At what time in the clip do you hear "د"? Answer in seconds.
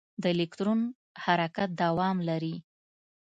0.21-0.23